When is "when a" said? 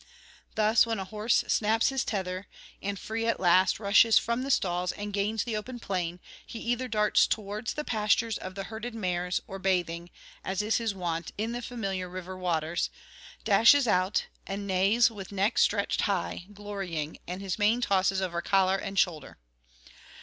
0.87-1.05